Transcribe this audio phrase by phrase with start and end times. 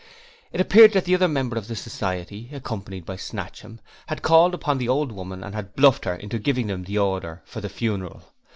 [0.51, 3.77] It appeared that the other member of the Society, accompanied by Snatchum,
[4.07, 7.43] had called upon the old woman and had bluffed her into giving them the order
[7.45, 8.23] for the funeral.